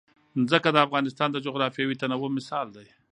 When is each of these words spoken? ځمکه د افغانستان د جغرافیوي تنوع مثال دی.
ځمکه 0.49 0.69
د 0.71 0.77
افغانستان 0.85 1.29
د 1.31 1.37
جغرافیوي 1.45 1.95
تنوع 2.01 2.29
مثال 2.37 2.67
دی. 2.75 2.87